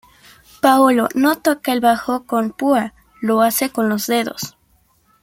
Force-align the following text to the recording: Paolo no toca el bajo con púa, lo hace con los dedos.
Paolo 0.61 1.09
no 1.13 1.37
toca 1.37 1.71
el 1.73 1.79
bajo 1.79 2.25
con 2.25 2.53
púa, 2.53 2.95
lo 3.21 3.43
hace 3.43 3.69
con 3.69 3.87
los 3.87 4.07
dedos. 4.07 4.57